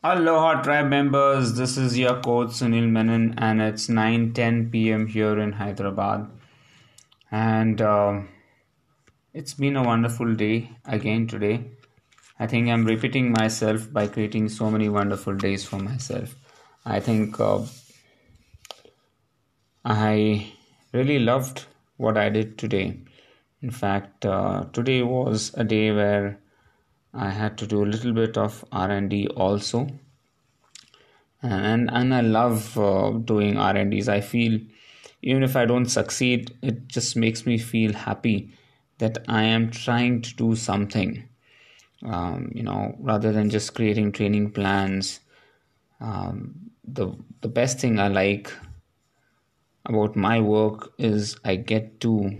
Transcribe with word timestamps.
Aloha 0.00 0.62
tribe 0.62 0.86
members, 0.86 1.54
this 1.54 1.76
is 1.76 1.98
your 1.98 2.20
coach 2.20 2.50
Sunil 2.50 2.88
Menon 2.88 3.34
and 3.36 3.60
it's 3.60 3.88
9:10 3.88 4.70
p.m. 4.70 5.08
here 5.08 5.36
in 5.40 5.50
Hyderabad. 5.50 6.30
And 7.32 7.82
uh, 7.82 8.20
it's 9.34 9.54
been 9.54 9.74
a 9.74 9.82
wonderful 9.82 10.36
day 10.36 10.70
again 10.84 11.26
today. 11.26 11.64
I 12.38 12.46
think 12.46 12.68
I'm 12.68 12.84
repeating 12.84 13.32
myself 13.32 13.92
by 13.92 14.06
creating 14.06 14.50
so 14.50 14.70
many 14.70 14.88
wonderful 14.88 15.34
days 15.34 15.64
for 15.64 15.80
myself. 15.80 16.36
I 16.86 17.00
think 17.00 17.40
uh, 17.40 17.62
I 19.84 20.52
really 20.92 21.18
loved 21.18 21.64
what 21.96 22.16
I 22.16 22.28
did 22.28 22.56
today. 22.56 23.00
In 23.62 23.72
fact, 23.72 24.24
uh, 24.24 24.66
today 24.72 25.02
was 25.02 25.50
a 25.54 25.64
day 25.64 25.90
where 25.90 26.38
I 27.14 27.30
had 27.30 27.56
to 27.58 27.66
do 27.66 27.82
a 27.82 27.86
little 27.86 28.12
bit 28.12 28.36
of 28.36 28.64
R&D 28.70 29.28
also, 29.28 29.88
and 31.42 31.90
and 31.90 32.14
I 32.14 32.20
love 32.20 32.78
uh, 32.78 33.10
doing 33.10 33.56
R&Ds. 33.56 34.08
I 34.08 34.20
feel 34.20 34.60
even 35.22 35.42
if 35.42 35.56
I 35.56 35.64
don't 35.64 35.86
succeed, 35.86 36.56
it 36.62 36.88
just 36.88 37.16
makes 37.16 37.46
me 37.46 37.58
feel 37.58 37.92
happy 37.92 38.52
that 38.98 39.18
I 39.28 39.42
am 39.44 39.70
trying 39.70 40.22
to 40.22 40.34
do 40.34 40.54
something. 40.54 41.24
Um, 42.04 42.52
you 42.54 42.62
know, 42.62 42.94
rather 43.00 43.32
than 43.32 43.50
just 43.50 43.74
creating 43.74 44.12
training 44.12 44.52
plans. 44.52 45.20
Um, 46.00 46.70
the 46.84 47.16
the 47.40 47.48
best 47.48 47.80
thing 47.80 47.98
I 47.98 48.08
like 48.08 48.52
about 49.84 50.14
my 50.14 50.40
work 50.40 50.92
is 50.98 51.36
I 51.44 51.56
get 51.56 52.00
to 52.02 52.36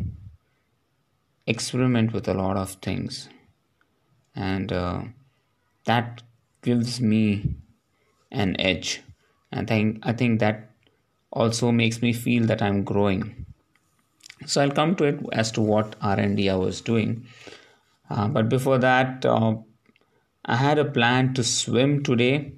experiment 1.46 2.12
with 2.12 2.28
a 2.28 2.34
lot 2.34 2.56
of 2.56 2.72
things 2.74 3.28
and 4.38 4.72
uh, 4.72 5.02
that 5.84 6.22
gives 6.62 7.00
me 7.00 7.56
an 8.30 8.58
edge. 8.60 9.02
And 9.50 9.68
I 9.68 9.74
think, 9.74 9.98
I 10.02 10.12
think 10.12 10.40
that 10.40 10.70
also 11.32 11.72
makes 11.72 12.00
me 12.00 12.12
feel 12.12 12.46
that 12.46 12.62
I'm 12.62 12.84
growing. 12.84 13.46
So 14.46 14.62
I'll 14.62 14.70
come 14.70 14.94
to 14.96 15.04
it 15.04 15.18
as 15.32 15.50
to 15.52 15.60
what 15.60 15.96
R&D 16.00 16.48
I 16.48 16.54
was 16.54 16.80
doing. 16.80 17.26
Uh, 18.08 18.28
but 18.28 18.48
before 18.48 18.78
that 18.78 19.26
uh, 19.26 19.56
I 20.44 20.56
had 20.56 20.78
a 20.78 20.84
plan 20.84 21.34
to 21.34 21.42
swim 21.42 22.04
today. 22.04 22.52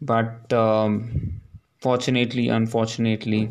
But 0.00 0.52
um, 0.52 1.40
fortunately 1.80 2.48
unfortunately 2.48 3.50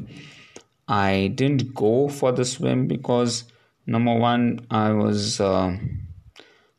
I 0.88 1.34
didn't 1.36 1.76
go 1.76 2.08
for 2.08 2.32
the 2.32 2.46
swim 2.46 2.88
because 2.88 3.44
number 3.86 4.16
one 4.16 4.66
I 4.72 4.94
was 4.94 5.42
uh, 5.42 5.76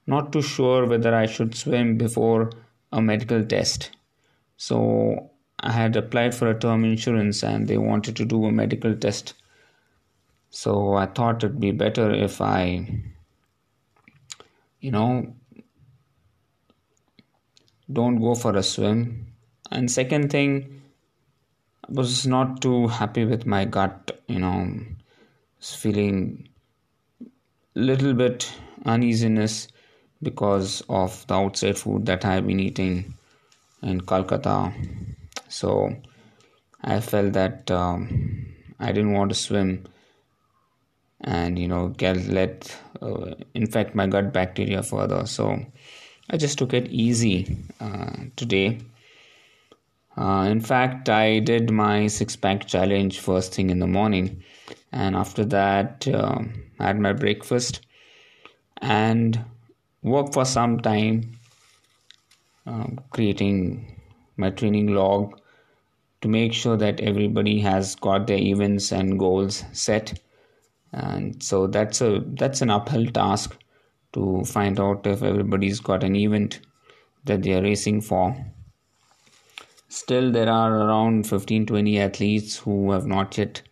not 0.09 0.33
too 0.33 0.41
sure 0.41 0.87
whether 0.87 1.15
I 1.15 1.27
should 1.27 1.55
swim 1.55 1.99
before 1.99 2.51
a 2.91 3.03
medical 3.03 3.45
test. 3.45 3.91
So 4.57 5.31
I 5.61 5.71
had 5.71 5.97
applied 5.97 6.35
for 6.35 6.49
a 6.49 6.59
term 6.59 6.83
insurance 6.85 7.45
and 7.45 7.69
they 7.69 7.77
wanted 7.77 8.17
to 8.17 8.25
do 8.25 8.47
a 8.47 8.51
medical 8.51 8.97
test. 8.97 9.35
So 10.49 10.95
I 10.95 11.05
thought 11.05 11.45
it'd 11.45 11.61
be 11.61 11.73
better 11.73 12.11
if 12.11 12.41
I, 12.41 12.89
you 14.81 14.91
know, 14.91 15.35
don't 17.93 18.19
go 18.19 18.35
for 18.35 18.57
a 18.57 18.63
swim. 18.63 19.27
And 19.71 19.91
second 19.91 20.31
thing, 20.31 20.81
I 21.87 21.93
was 21.93 22.27
not 22.27 22.63
too 22.63 22.87
happy 22.87 23.27
with 23.27 23.45
my 23.45 23.67
gut, 23.67 24.23
you 24.27 24.39
know, 24.39 24.75
feeling 25.61 26.49
little 27.75 28.15
bit 28.15 28.51
uneasiness 28.87 29.69
because 30.23 30.83
of 30.89 31.27
the 31.27 31.35
outside 31.35 31.79
food 31.79 32.07
that 32.07 32.25
I've 32.25 32.47
been 32.47 32.61
eating 32.61 33.15
in 33.83 34.01
Kolkata. 34.01 34.73
So 35.49 35.95
I 36.83 37.01
felt 37.01 37.33
that 37.35 37.71
um, 37.71 38.55
I 38.79 38.93
didn't 38.93 39.13
want 39.13 39.31
to 39.31 39.35
swim 39.35 39.87
and 41.21 41.59
you 41.59 41.67
know 41.67 41.89
get 41.89 42.17
let 42.29 42.77
uh, 43.03 43.35
infect 43.55 43.95
my 43.95 44.07
gut 44.07 44.33
bacteria 44.33 44.83
further. 44.83 45.27
So 45.27 45.59
I 46.31 46.37
just 46.37 46.59
took 46.59 46.75
it 46.75 46.89
easy 46.89 47.57
uh, 47.81 48.13
today. 48.37 48.79
Uh, 50.17 50.49
in 50.51 50.61
fact, 50.61 51.09
I 51.09 51.39
did 51.39 51.71
my 51.71 52.09
six 52.09 52.35
pack 52.35 52.67
challenge 52.67 53.21
first 53.21 53.55
thing 53.55 53.71
in 53.71 53.79
the 53.79 53.87
morning, 53.87 54.43
and 54.93 55.15
after 55.15 55.45
that, 55.47 56.07
uh, 56.09 56.41
I 56.81 56.87
had 56.87 56.99
my 56.99 57.13
breakfast 57.13 57.87
and 58.81 59.45
work 60.09 60.33
for 60.33 60.45
some 60.45 60.81
time 60.81 61.39
um, 62.69 63.01
creating 63.11 64.01
my 64.37 64.51
training 64.51 64.89
log 64.89 65.41
to 66.21 66.29
make 66.29 66.53
sure 66.53 66.77
that 66.77 67.01
everybody 67.01 67.61
has 67.61 67.95
got 67.95 68.27
their 68.27 68.39
events 68.39 68.93
and 68.93 69.19
goals 69.19 69.65
set. 69.73 70.21
And 70.93 71.43
so 71.43 71.67
that's 71.67 72.01
a 72.01 72.23
that's 72.41 72.61
an 72.61 72.71
uphill 72.71 73.07
task 73.07 73.57
to 74.13 74.45
find 74.45 74.81
out 74.81 75.07
if 75.07 75.23
everybody's 75.23 75.81
got 75.81 76.03
an 76.05 76.17
event 76.17 76.61
that 77.25 77.43
they 77.43 77.55
are 77.55 77.63
racing 77.63 78.01
for. 78.01 78.37
Still 79.89 80.31
there 80.33 80.49
are 80.49 80.75
around 80.75 81.27
15 81.27 81.67
20 81.67 81.99
athletes 82.01 82.57
who 82.57 82.91
have 82.93 83.07
not 83.07 83.39
yet 83.39 83.63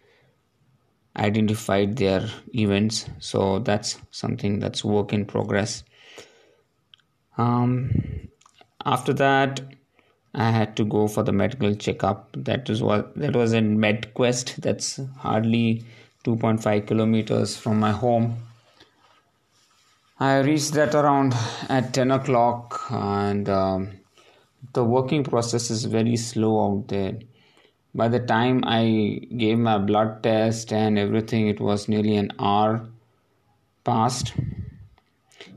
identified 1.16 1.96
their 1.96 2.28
events. 2.54 3.06
So 3.18 3.58
that's 3.60 3.98
something 4.10 4.58
that's 4.58 4.84
work 4.84 5.12
in 5.12 5.24
progress 5.24 5.82
um, 7.36 7.90
after 8.84 9.12
that, 9.14 9.60
I 10.34 10.50
had 10.50 10.76
to 10.76 10.84
go 10.84 11.08
for 11.08 11.22
the 11.22 11.32
medical 11.32 11.74
checkup. 11.74 12.28
That 12.36 12.68
was 12.68 12.82
what 12.82 13.14
that 13.16 13.34
was 13.34 13.52
in 13.52 13.78
MedQuest. 13.78 14.56
That's 14.56 15.00
hardly 15.18 15.84
2.5 16.24 16.86
kilometers 16.86 17.56
from 17.56 17.80
my 17.80 17.92
home. 17.92 18.36
I 20.20 20.38
reached 20.40 20.72
that 20.74 20.94
around 20.94 21.34
at 21.68 21.92
10 21.94 22.10
o'clock, 22.10 22.80
and 22.90 23.48
um, 23.48 23.90
the 24.72 24.84
working 24.84 25.24
process 25.24 25.70
is 25.70 25.84
very 25.84 26.16
slow 26.16 26.66
out 26.66 26.88
there. 26.88 27.18
By 27.94 28.08
the 28.08 28.20
time 28.20 28.62
I 28.66 29.20
gave 29.36 29.58
my 29.58 29.78
blood 29.78 30.22
test 30.22 30.72
and 30.72 30.98
everything, 30.98 31.48
it 31.48 31.60
was 31.60 31.88
nearly 31.88 32.16
an 32.16 32.32
hour 32.38 32.86
past. 33.84 34.34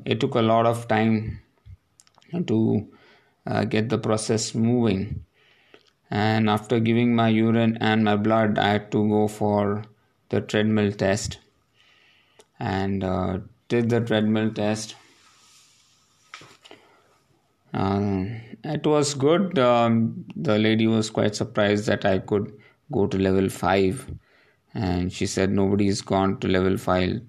It 0.06 0.20
took 0.22 0.36
a 0.36 0.42
lot 0.42 0.66
of 0.66 0.88
time 0.88 1.42
to 2.48 2.88
uh, 3.46 3.66
get 3.66 3.90
the 3.90 3.98
process 3.98 4.54
moving. 4.54 5.26
And 6.12 6.50
after 6.50 6.80
giving 6.80 7.16
my 7.16 7.30
urine 7.30 7.78
and 7.82 8.04
my 8.04 8.16
blood, 8.16 8.58
I 8.58 8.70
had 8.70 8.92
to 8.92 9.08
go 9.08 9.28
for 9.28 9.84
the 10.30 10.42
treadmill 10.42 10.92
test 10.92 11.40
and 12.60 13.04
uh, 13.04 13.40
did 13.68 13.90
the 13.90 14.02
treadmill 14.02 14.52
test. 14.52 14.96
Um, 17.74 18.42
it 18.64 18.86
was 18.86 19.14
good. 19.14 19.60
Um, 19.60 20.26
the 20.36 20.58
lady 20.58 20.88
was 20.88 21.10
quite 21.10 21.36
surprised 21.36 21.86
that 21.86 22.06
I 22.06 22.20
could 22.20 22.52
go 22.92 23.06
to 23.06 23.18
level 23.18 23.50
5, 23.50 24.12
and 24.74 25.14
she 25.14 25.28
said 25.28 25.52
nobody's 25.52 26.02
gone 26.02 26.40
to 26.40 26.48
level 26.48 26.78
5 26.78 27.22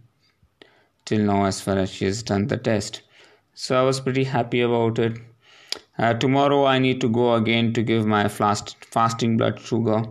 till 1.04 1.20
now 1.20 1.44
as 1.44 1.60
far 1.60 1.76
as 1.78 1.90
she 1.90 2.06
has 2.06 2.22
done 2.22 2.46
the 2.46 2.56
test 2.56 3.02
so 3.60 3.78
I 3.78 3.82
was 3.82 4.00
pretty 4.00 4.24
happy 4.24 4.62
about 4.62 4.98
it. 4.98 5.18
Uh, 5.98 6.14
tomorrow 6.14 6.64
I 6.64 6.78
need 6.78 6.98
to 7.02 7.10
go 7.10 7.34
again 7.34 7.74
to 7.74 7.82
give 7.82 8.06
my 8.06 8.26
fast 8.26 8.74
fasting 8.86 9.36
blood 9.36 9.60
sugar. 9.60 10.02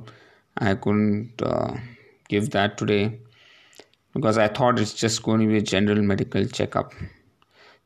I 0.60 0.76
couldn't 0.76 1.42
uh, 1.42 1.74
give 2.28 2.52
that 2.52 2.78
today 2.78 3.20
because 4.14 4.38
I 4.38 4.50
thought 4.50 4.78
it's 4.78 4.94
just 4.94 5.24
going 5.24 5.42
to 5.42 5.48
be 5.48 5.58
a 5.58 5.64
general 5.64 6.00
medical 6.04 6.46
checkup. 6.46 6.94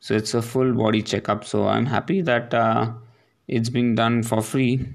So 0.02 0.16
it's 0.16 0.34
a 0.34 0.42
full 0.42 0.74
body 0.74 1.02
checkup. 1.02 1.46
So 1.46 1.66
I'm 1.66 1.86
happy 1.86 2.22
that 2.22 2.54
uh, 2.54 2.92
it's 3.48 3.70
being 3.70 3.96
done 3.96 4.22
for 4.22 4.42
free. 4.42 4.86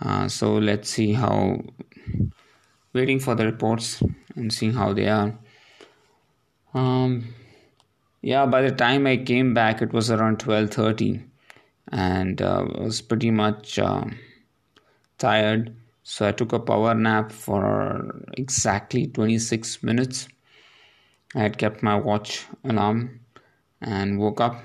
Uh, 0.00 0.26
so 0.28 0.54
let's 0.54 0.88
see 0.88 1.12
how. 1.12 1.60
Waiting 2.94 3.18
for 3.20 3.34
the 3.34 3.44
reports 3.44 4.02
and 4.36 4.50
seeing 4.50 4.72
how 4.72 4.94
they 4.94 5.06
are. 5.06 5.38
Um, 6.72 7.34
yeah 8.22 8.46
by 8.46 8.62
the 8.62 8.70
time 8.70 9.06
i 9.06 9.16
came 9.16 9.54
back 9.54 9.82
it 9.82 9.92
was 9.92 10.10
around 10.10 10.38
12.30 10.38 11.22
and 11.88 12.42
uh, 12.42 12.64
i 12.76 12.80
was 12.82 13.00
pretty 13.00 13.30
much 13.30 13.78
uh, 13.78 14.04
tired. 15.18 15.74
So 16.02 16.26
i 16.28 16.32
took 16.32 16.52
a 16.52 16.60
power 16.60 16.94
nap 16.94 17.32
for 17.32 18.22
exactly 18.34 19.06
26 19.08 19.82
minutes. 19.82 20.28
I 21.34 21.40
had 21.40 21.58
kept 21.58 21.82
my 21.82 21.96
watch 21.96 22.46
alarm 22.64 23.20
and 23.80 24.18
woke 24.18 24.40
up. 24.40 24.62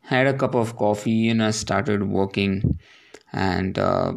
Had 0.00 0.26
a 0.26 0.32
cup 0.32 0.54
of 0.54 0.76
coffee 0.76 1.28
and 1.28 1.42
i 1.42 1.50
started 1.50 2.02
working. 2.08 2.78
And 3.32 3.78
uh, 3.78 4.14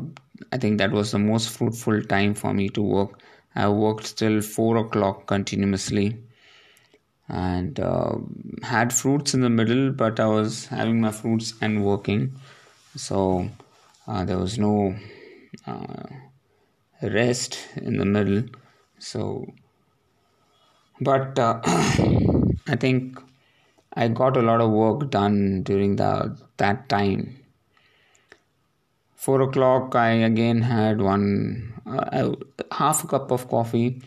i 0.54 0.58
think 0.58 0.78
that 0.78 0.92
was 0.92 1.12
the 1.12 1.20
most 1.20 1.50
fruitful 1.50 2.02
time 2.04 2.34
for 2.34 2.54
me 2.54 2.70
to 2.70 2.82
work. 2.82 3.20
I 3.56 3.68
worked 3.70 4.18
till 4.18 4.42
4 4.42 4.78
o'clock 4.78 5.28
continuously 5.28 6.18
and 7.30 7.80
uh, 7.80 8.16
had 8.64 8.92
fruits 8.92 9.34
in 9.34 9.42
the 9.42 9.50
middle 9.50 9.92
but 9.92 10.20
i 10.20 10.26
was 10.26 10.66
having 10.66 11.00
my 11.00 11.12
fruits 11.12 11.54
and 11.62 11.86
working. 11.86 12.34
So 12.96 13.50
uh, 14.08 14.26
there 14.26 14.38
was 14.40 14.58
no 14.58 14.96
uh, 15.68 16.04
rest 17.02 17.60
in 17.76 17.98
the 17.98 18.06
middle. 18.06 18.44
So 18.98 19.46
but 21.00 21.38
uh, 21.38 21.62
i 22.68 22.76
think 22.76 23.20
i 23.94 24.08
got 24.08 24.36
a 24.36 24.42
lot 24.42 24.60
of 24.60 24.72
work 24.72 25.10
done 25.12 25.64
during 25.64 25.96
the 25.96 26.38
that 26.58 26.90
time. 26.90 27.36
Four 29.16 29.42
o'clock 29.42 29.96
i 29.96 30.10
again 30.10 30.62
had 30.62 31.02
one 31.02 31.74
uh, 31.86 32.32
half 32.72 33.04
a 33.04 33.08
cup 33.08 33.32
of 33.32 33.48
coffee 33.48 34.02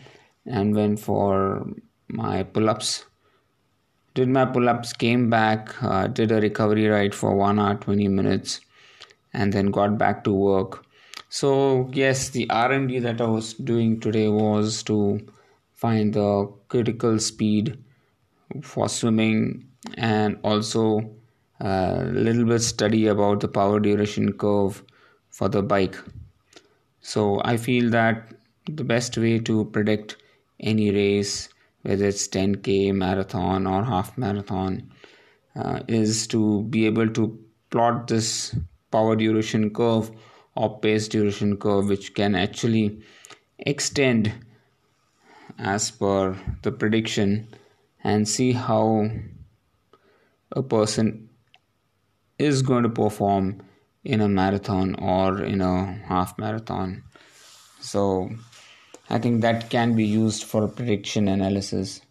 and 0.45 0.75
went 0.75 0.99
for 0.99 1.65
my 2.09 2.43
pull-ups 2.43 3.05
did 4.13 4.29
my 4.29 4.45
pull-ups 4.45 4.93
came 4.93 5.29
back 5.29 5.81
uh, 5.83 6.07
did 6.07 6.31
a 6.31 6.39
recovery 6.41 6.87
ride 6.87 7.15
for 7.15 7.35
one 7.35 7.59
hour 7.59 7.75
20 7.75 8.07
minutes 8.07 8.61
and 9.33 9.51
then 9.51 9.71
got 9.71 9.97
back 9.97 10.23
to 10.23 10.31
work. 10.31 10.85
So 11.29 11.89
yes 11.91 12.29
the 12.29 12.47
r&d 12.49 12.99
that 12.99 13.21
i 13.21 13.25
was 13.25 13.53
doing 13.53 13.99
today 13.99 14.27
was 14.27 14.83
to 14.83 14.97
find 15.71 16.13
the 16.13 16.51
critical 16.67 17.19
speed 17.19 17.77
for 18.61 18.87
swimming 18.87 19.67
and 19.97 20.37
also 20.43 21.09
a 21.59 21.67
uh, 21.67 22.03
little 22.13 22.45
bit 22.45 22.61
study 22.61 23.07
about 23.07 23.39
the 23.39 23.47
power 23.47 23.79
duration 23.79 24.33
curve 24.33 24.83
for 25.29 25.49
the 25.49 25.63
bike. 25.63 25.97
So 27.01 27.41
i 27.43 27.57
feel 27.57 27.89
that 27.89 28.33
the 28.67 28.83
best 28.83 29.17
way 29.17 29.39
to 29.39 29.65
predict 29.65 30.17
any 30.59 30.91
race 30.91 31.49
whether 31.83 32.05
it's 32.05 32.27
10k 32.27 32.93
marathon 32.93 33.67
or 33.67 33.83
half 33.83 34.17
marathon 34.17 34.91
uh, 35.55 35.79
is 35.87 36.27
to 36.27 36.63
be 36.63 36.85
able 36.85 37.09
to 37.09 37.39
plot 37.69 38.07
this 38.07 38.55
power 38.91 39.15
duration 39.15 39.69
curve 39.69 40.11
or 40.55 40.79
pace 40.79 41.07
duration 41.07 41.57
curve 41.57 41.89
which 41.89 42.13
can 42.13 42.35
actually 42.35 43.01
extend 43.59 44.31
as 45.57 45.91
per 45.91 46.37
the 46.63 46.71
prediction 46.71 47.47
and 48.03 48.27
see 48.27 48.51
how 48.51 49.09
a 50.51 50.63
person 50.63 51.29
is 52.37 52.61
going 52.61 52.83
to 52.83 52.89
perform 52.89 53.61
in 54.03 54.21
a 54.21 54.27
marathon 54.27 54.95
or 54.95 55.43
in 55.43 55.61
a 55.61 55.85
half 56.07 56.37
marathon. 56.37 57.03
So 57.79 58.29
i 59.13 59.19
think 59.19 59.41
that 59.41 59.69
can 59.69 59.95
be 59.95 60.05
used 60.05 60.43
for 60.43 60.67
prediction 60.67 61.27
analysis. 61.27 62.01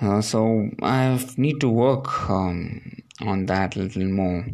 Uh, 0.00 0.20
so 0.20 0.70
i 0.82 0.98
need 1.36 1.60
to 1.60 1.68
work 1.68 2.08
um, 2.30 3.02
on 3.20 3.44
that 3.46 3.76
a 3.76 3.80
little 3.80 4.08
more. 4.08 4.46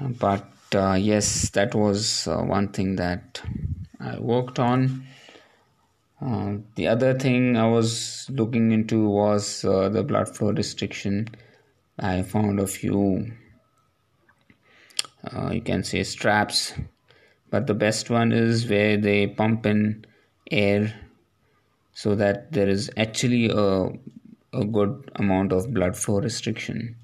But 0.00 0.48
uh, 0.74 0.94
yes 0.94 1.50
that 1.50 1.74
was 1.74 2.28
uh, 2.28 2.42
one 2.56 2.68
thing 2.68 2.96
that 2.96 3.40
i 4.00 4.18
worked 4.18 4.58
on. 4.58 5.06
Uh, 6.20 6.56
the 6.74 6.88
other 6.88 7.18
thing 7.18 7.56
i 7.56 7.66
was 7.68 8.26
looking 8.30 8.72
into 8.72 9.08
was 9.08 9.64
uh, 9.64 9.88
the 9.88 10.02
blood 10.02 10.28
flow 10.36 10.52
restriction. 10.52 11.28
I 11.98 12.22
found 12.22 12.60
a 12.60 12.66
few 12.66 13.32
uh, 15.32 15.50
you 15.52 15.62
can 15.62 15.82
say 15.84 16.02
straps 16.02 16.74
but 17.50 17.66
the 17.66 17.74
best 17.74 18.10
one 18.10 18.32
is 18.32 18.68
where 18.68 18.96
they 18.96 19.26
pump 19.26 19.66
in 19.66 20.04
air 20.50 20.92
so 21.92 22.14
that 22.14 22.52
there 22.52 22.68
is 22.68 22.90
actually 22.96 23.48
a, 23.48 23.88
a 24.52 24.64
good 24.64 25.10
amount 25.16 25.52
of 25.52 25.72
blood 25.72 25.96
flow 25.96 26.20
restriction 26.20 26.96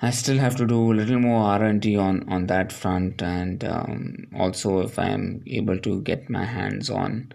I 0.00 0.10
still 0.10 0.36
have 0.36 0.56
to 0.56 0.66
do 0.66 0.92
a 0.92 0.94
little 0.94 1.18
more 1.18 1.42
R&D 1.44 1.96
on 1.96 2.28
on 2.28 2.48
that 2.48 2.70
front, 2.70 3.22
and 3.22 3.64
um, 3.64 4.26
also 4.36 4.80
if 4.80 4.98
I 4.98 5.08
am 5.08 5.42
able 5.46 5.78
to 5.78 6.02
get 6.02 6.28
my 6.28 6.44
hands 6.44 6.90
on 6.90 7.32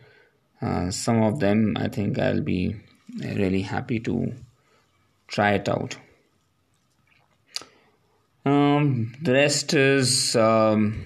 uh, 0.61 0.91
some 0.91 1.23
of 1.23 1.39
them, 1.39 1.75
I 1.75 1.87
think 1.87 2.19
I'll 2.19 2.41
be 2.41 2.75
really 3.19 3.63
happy 3.63 3.99
to 4.01 4.33
try 5.27 5.53
it 5.53 5.67
out. 5.67 5.97
Um, 8.43 9.13
the 9.21 9.33
rest 9.33 9.73
is 9.73 10.35
um, 10.35 11.05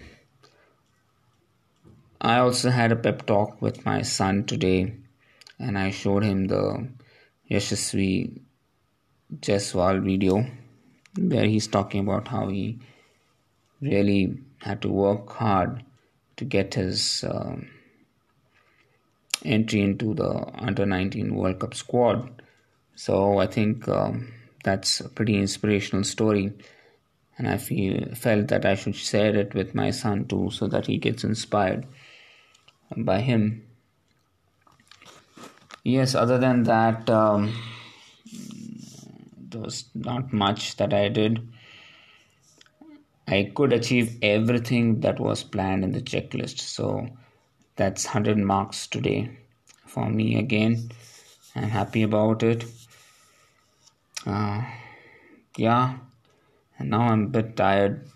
I 2.21 2.37
also 2.37 2.69
had 2.69 2.91
a 2.91 2.95
pep 2.95 3.25
talk 3.25 3.61
with 3.61 3.85
my 3.85 4.03
son 4.03 4.45
today, 4.45 4.95
and 5.59 5.77
I 5.77 5.91
showed 5.91 6.23
him 6.23 6.47
the 6.47 6.87
Yashasvi 7.51 8.39
Jaiswal 9.41 10.03
video 10.03 10.45
where 11.17 11.45
he's 11.45 11.67
talking 11.67 12.01
about 12.01 12.27
how 12.27 12.47
he 12.47 12.79
really 13.81 14.37
had 14.59 14.81
to 14.81 14.89
work 14.89 15.31
hard 15.31 15.83
to 16.37 16.45
get 16.45 16.73
his 16.73 17.23
um, 17.29 17.67
entry 19.43 19.81
into 19.81 20.13
the 20.13 20.47
under 20.55 20.85
19 20.85 21.35
World 21.35 21.59
Cup 21.59 21.73
squad. 21.73 22.41
So 22.95 23.39
I 23.39 23.47
think 23.47 23.87
um, 23.87 24.33
that's 24.63 24.99
a 24.99 25.09
pretty 25.09 25.35
inspirational 25.37 26.03
story, 26.03 26.53
and 27.37 27.47
I 27.47 27.57
feel 27.57 28.15
felt 28.15 28.47
that 28.47 28.65
I 28.65 28.75
should 28.75 28.95
share 28.95 29.35
it 29.35 29.53
with 29.53 29.75
my 29.75 29.91
son 29.91 30.25
too, 30.25 30.49
so 30.51 30.67
that 30.67 30.87
he 30.87 30.97
gets 30.97 31.23
inspired 31.23 31.85
by 32.95 33.21
him. 33.21 33.63
Yes, 35.83 36.15
other 36.15 36.37
than 36.37 36.63
that. 36.63 37.09
Um, 37.09 37.53
there 39.37 39.61
was 39.61 39.85
not 39.93 40.33
much 40.33 40.77
that 40.77 40.93
I 40.93 41.09
did. 41.09 41.47
I 43.27 43.51
could 43.55 43.73
achieve 43.73 44.17
everything 44.21 44.99
that 45.01 45.19
was 45.19 45.43
planned 45.43 45.83
in 45.83 45.91
the 45.91 46.01
checklist. 46.01 46.59
So 46.59 47.07
that's 47.75 48.05
100 48.05 48.37
marks 48.37 48.87
today 48.87 49.37
for 49.85 50.09
me 50.09 50.37
again. 50.37 50.91
I'm 51.55 51.69
happy 51.69 52.03
about 52.03 52.43
it. 52.43 52.65
Uh, 54.25 54.63
yeah, 55.57 55.97
and 56.77 56.89
now 56.89 57.01
I'm 57.01 57.23
a 57.23 57.27
bit 57.27 57.55
tired. 57.55 58.07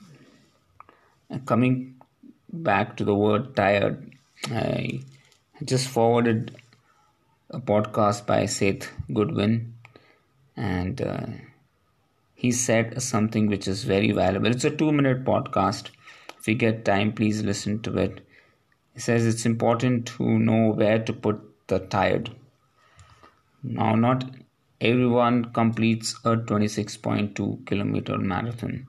coming 1.45 1.95
back 2.51 2.97
to 2.97 3.03
the 3.03 3.15
word 3.15 3.55
tired, 3.55 4.11
I 4.51 5.01
just 5.63 5.87
forwarded 5.87 6.57
a 7.49 7.59
podcast 7.59 8.25
by 8.25 8.45
Seth 8.45 8.89
Godin 9.13 9.73
and 10.55 11.01
uh, 11.01 11.25
he 12.33 12.51
said 12.51 13.01
something 13.01 13.47
which 13.47 13.67
is 13.67 13.83
very 13.83 14.11
valuable. 14.11 14.47
It's 14.47 14.63
a 14.65 14.69
two 14.69 14.91
minute 14.91 15.25
podcast. 15.25 15.89
If 16.37 16.47
you 16.47 16.55
get 16.55 16.85
time, 16.85 17.11
please 17.11 17.43
listen 17.43 17.81
to 17.81 17.97
it. 17.97 18.21
He 18.93 18.99
says 18.99 19.25
it's 19.25 19.45
important 19.45 20.07
to 20.17 20.39
know 20.39 20.71
where 20.71 20.99
to 20.99 21.13
put 21.13 21.41
the 21.67 21.79
tired. 21.79 22.31
Now, 23.61 23.95
not 23.95 24.23
everyone 24.81 25.53
completes 25.53 26.15
a 26.25 26.35
26.2 26.37 27.59
kilometer 27.65 28.17
marathon, 28.17 28.87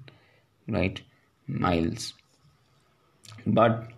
right? 0.68 1.00
Miles. 1.46 2.14
But 3.46 3.90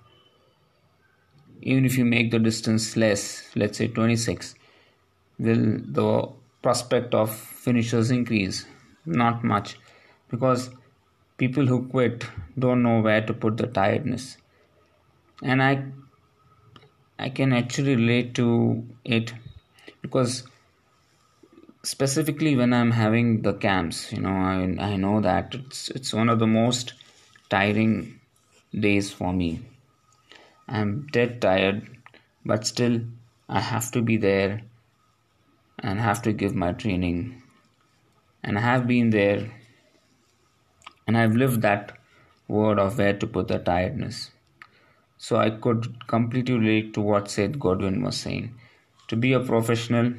even 1.62 1.84
if 1.84 1.96
you 1.96 2.04
make 2.04 2.30
the 2.30 2.38
distance 2.38 2.96
less, 2.96 3.50
let's 3.56 3.78
say 3.78 3.88
26, 3.88 4.54
will 5.38 5.78
the 5.99 6.28
prospect 6.62 7.14
of 7.14 7.34
finishers 7.34 8.11
increase 8.11 8.66
not 9.06 9.42
much 9.44 9.78
because 10.30 10.70
people 11.38 11.66
who 11.66 11.87
quit 11.88 12.26
don't 12.58 12.82
know 12.82 13.00
where 13.00 13.20
to 13.26 13.34
put 13.34 13.56
the 13.56 13.66
tiredness 13.66 14.37
and 15.42 15.62
i 15.62 15.72
i 17.18 17.28
can 17.28 17.52
actually 17.58 17.94
relate 17.96 18.34
to 18.34 18.46
it 19.04 19.32
because 20.02 20.44
specifically 21.82 22.54
when 22.56 22.72
i'm 22.72 22.90
having 22.90 23.42
the 23.42 23.54
camps 23.54 24.12
you 24.12 24.20
know 24.20 24.36
i 24.52 24.56
i 24.90 24.96
know 24.96 25.20
that 25.20 25.54
it's 25.54 25.88
it's 25.90 26.12
one 26.14 26.28
of 26.28 26.38
the 26.38 26.46
most 26.46 26.94
tiring 27.50 28.20
days 28.86 29.10
for 29.10 29.32
me 29.32 29.60
i'm 30.68 31.06
dead 31.12 31.40
tired 31.40 31.88
but 32.44 32.66
still 32.66 33.00
i 33.48 33.60
have 33.60 33.90
to 33.90 34.00
be 34.00 34.16
there 34.16 34.62
and 35.82 36.00
have 36.00 36.22
to 36.22 36.32
give 36.32 36.54
my 36.54 36.72
training. 36.72 37.42
And 38.42 38.58
I 38.58 38.62
have 38.62 38.86
been 38.86 39.10
there 39.10 39.50
and 41.06 41.16
I've 41.16 41.36
lived 41.36 41.62
that 41.62 41.98
word 42.48 42.78
of 42.78 42.98
where 42.98 43.12
to 43.14 43.26
put 43.26 43.48
the 43.48 43.58
tiredness. 43.58 44.30
So 45.18 45.36
I 45.36 45.50
could 45.50 46.06
completely 46.08 46.58
relate 46.58 46.94
to 46.94 47.00
what 47.00 47.30
Seth 47.30 47.58
Godin 47.58 48.02
was 48.02 48.16
saying. 48.16 48.54
To 49.08 49.16
be 49.16 49.32
a 49.32 49.40
professional, 49.40 50.14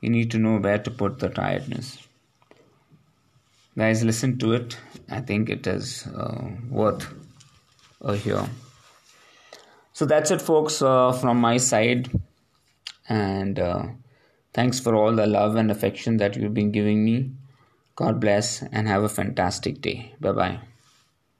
you 0.00 0.10
need 0.10 0.30
to 0.32 0.38
know 0.38 0.58
where 0.58 0.78
to 0.78 0.90
put 0.90 1.18
the 1.18 1.28
tiredness. 1.28 1.98
Guys, 3.76 4.04
listen 4.04 4.38
to 4.38 4.52
it. 4.52 4.76
I 5.08 5.20
think 5.20 5.48
it 5.48 5.66
is 5.66 6.06
uh, 6.06 6.50
worth 6.68 7.06
a 8.00 8.16
hear. 8.16 8.44
So 9.92 10.06
that's 10.06 10.30
it, 10.30 10.42
folks, 10.42 10.82
uh, 10.82 11.12
from 11.12 11.38
my 11.38 11.56
side. 11.56 12.10
And 13.08 13.58
uh, 13.58 13.84
Thanks 14.52 14.80
for 14.80 14.96
all 14.96 15.14
the 15.14 15.26
love 15.26 15.54
and 15.54 15.70
affection 15.70 16.16
that 16.16 16.36
you've 16.36 16.54
been 16.54 16.72
giving 16.72 17.04
me. 17.04 17.32
God 17.94 18.20
bless 18.20 18.62
and 18.62 18.88
have 18.88 19.04
a 19.04 19.08
fantastic 19.08 19.80
day. 19.80 20.14
Bye 20.20 20.32
bye. 20.32 20.60